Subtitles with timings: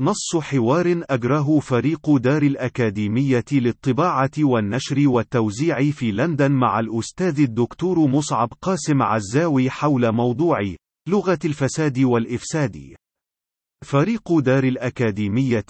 [0.00, 8.52] نص حوار أجراه فريق دار الأكاديمية للطباعة والنشر والتوزيع في لندن مع الأستاذ الدكتور مصعب
[8.62, 10.58] قاسم عزاوي حول موضوع
[11.08, 12.94] لغة الفساد والإفساد.
[13.84, 15.64] فريق دار الأكاديمية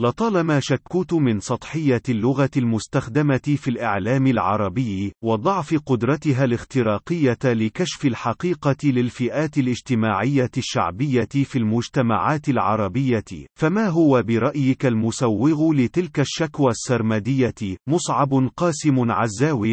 [0.00, 9.58] لطالما شكوت من سطحية اللغة المستخدمة في الإعلام العربي، وضعف قدرتها الاختراقية لكشف الحقيقة للفئات
[9.58, 13.24] الاجتماعية الشعبية في المجتمعات العربية،
[13.58, 19.64] فما هو برأيك المسوغ لتلك الشكوى السرمدية؟ مصعب قاسم عزاو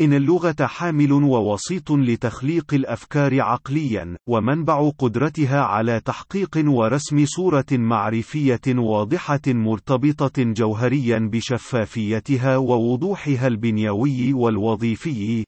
[0.00, 9.40] إن اللغة حامل ووسيط لتخليق الأفكار عقليا، ومنبع قدرتها على تحقيق ورسم صورة معرفية واضحة
[9.46, 15.44] مرتبطة جوهريا بشفافيتها ووضوحها البنيوي والوظيفي،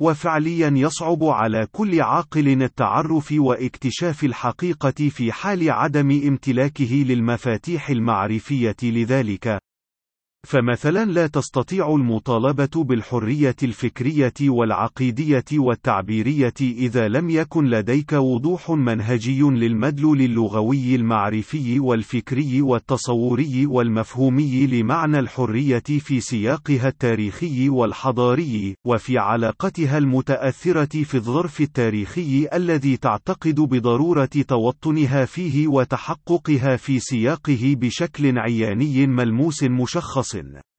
[0.00, 9.65] وفعليا يصعب على كل عاقل التعرف واكتشاف الحقيقة في حال عدم امتلاكه للمفاتيح المعرفية لذلك.
[10.46, 20.20] فمثلا لا تستطيع المطالبة بالحرية الفكرية والعقيدية والتعبيرية إذا لم يكن لديك وضوح منهجي للمدلول
[20.20, 31.14] اللغوي المعرفي والفكري والتصوري والمفهومي لمعنى الحرية في سياقها التاريخي والحضاري، وفي علاقتها المتأثرة في
[31.14, 40.25] الظرف التاريخي الذي تعتقد بضرورة توطنها فيه وتحققها في سياقه بشكل عياني ملموس مشخص.
[40.26, 40.75] Nelson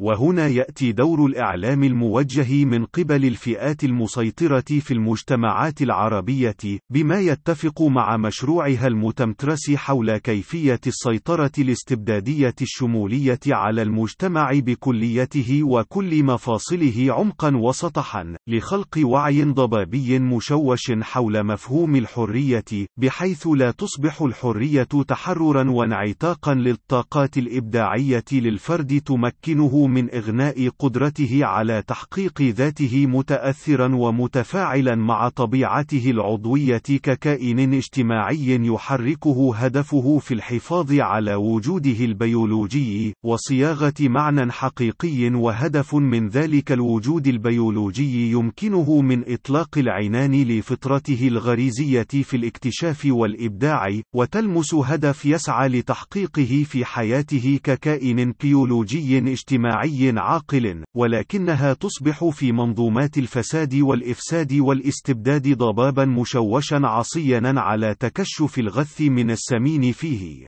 [0.00, 6.56] وهنا يأتي دور الإعلام الموجه من قبل الفئات المسيطرة في المجتمعات العربية،
[6.90, 17.06] بما يتفق مع مشروعها المتمترس حول كيفية السيطرة الاستبدادية الشمولية على المجتمع بكليته وكل مفاصله
[17.08, 22.64] عمقا وسطحا، لخلق وعي ضبابي مشوش حول مفهوم الحرية،
[22.96, 32.42] بحيث لا تصبح الحرية تحررا وانعتاقا للطاقات الإبداعية للفرد تمكنه من إغناء قدرته على تحقيق
[32.42, 43.14] ذاته متأثرا ومتفاعلا مع طبيعته العضوية ككائن اجتماعي يحركه هدفه في الحفاظ على وجوده البيولوجي،
[43.24, 52.36] وصياغة معنى حقيقي وهدف من ذلك الوجود البيولوجي يمكنه من إطلاق العنان لفطرته الغريزية في
[52.36, 59.77] الاكتشاف والإبداع، وتلمس هدف يسعى لتحقيقه في حياته ككائن بيولوجي اجتماعي.
[59.84, 69.00] اجتماعي عاقل، ولكنها تصبح في منظومات الفساد والإفساد والاستبداد ضبابا مشوشا عصيا على تكشف الغث
[69.00, 70.46] من السمين فيه.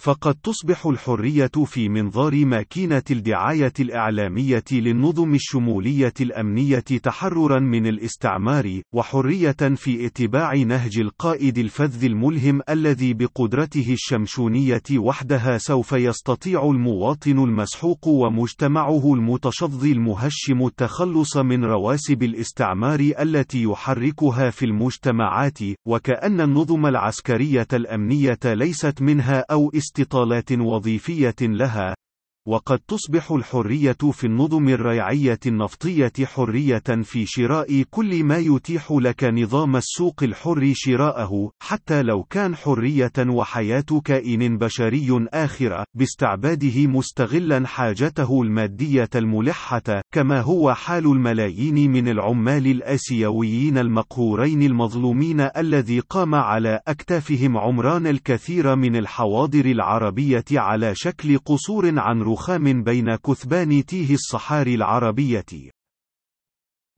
[0.00, 9.56] فقد تصبح الحرية في منظار ماكينة الدعاية الإعلامية للنظم الشمولية الأمنية تحررا من الاستعمار، وحرية
[9.76, 19.14] في اتباع نهج القائد الفذ الملهم الذي بقدرته الشمشونية وحدها سوف يستطيع المواطن المسحوق ومجتمعه
[19.14, 29.02] المتشظي المهشم التخلص من رواسب الاستعمار التي يحركها في المجتمعات، وكأن النظم العسكرية الأمنية ليست
[29.02, 31.94] منها أو استطالات وظيفية لها.
[32.48, 39.76] وقد تصبح الحرية في النظم الريعية النفطية حرية في شراء كل ما يتيح لك نظام
[39.76, 49.10] السوق الحر شراءه، حتى لو كان حرية وحياة كائن بشري آخرة، باستعباده مستغلا حاجته المادية
[49.14, 58.06] الملحة، كما هو حال الملايين من العمال الآسيويين المقهورين المظلومين الذي قام على أكتافهم عمران
[58.06, 65.73] الكثير من الحواضر العربية على شكل قصور عن رخام بين كثبان تيه الصحاري العربية.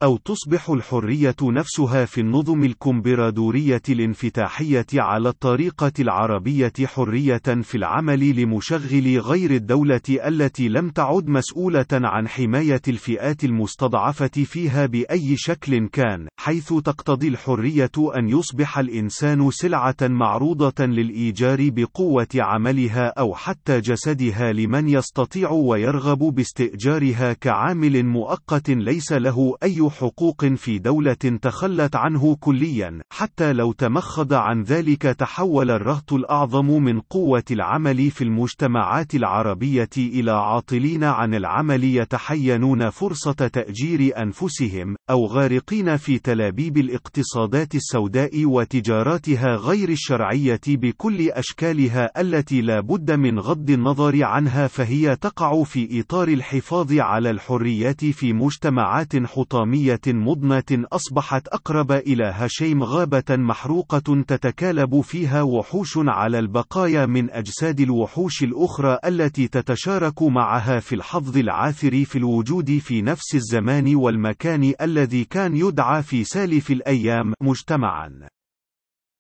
[0.03, 9.19] أو تصبح الحرية نفسها في النظم الكمبرادورية الانفتاحية على الطريقة العربية حرية في العمل لمشغل
[9.19, 16.69] غير الدولة التي لم تعد مسؤولة عن حماية الفئات المستضعفة فيها بأي شكل كان، حيث
[16.69, 25.51] تقتضي الحرية أن يصبح الإنسان سلعة معروضة للإيجار بقوة عملها أو حتى جسدها لمن يستطيع
[25.51, 33.73] ويرغب باستئجارها كعامل مؤقت ليس له أي حقوق في دولة تخلت عنه كليا، حتى لو
[33.73, 41.35] تمخض عن ذلك تحول الرهط الأعظم من قوة العمل في المجتمعات العربية إلى عاطلين عن
[41.35, 51.31] العمل يتحينون فرصة تأجير أنفسهم، أو غارقين في تلابيب الاقتصادات السوداء وتجاراتها غير الشرعية بكل
[51.31, 58.05] أشكالها التي لا بد من غض النظر عنها فهي تقع في إطار الحفاظ على الحريات
[58.05, 66.39] في مجتمعات حطامية أكاديمية مضنة أصبحت أقرب إلى هشيم غابة محروقة تتكالب فيها وحوش على
[66.39, 73.35] البقايا من أجساد الوحوش الأخرى التي تتشارك معها في الحظ العاثر في الوجود في نفس
[73.35, 78.36] الزمان والمكان الذي كان يدعى في سالف الأيام مجتمعا.